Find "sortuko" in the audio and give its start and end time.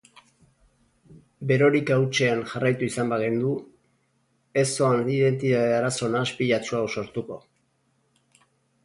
6.97-7.39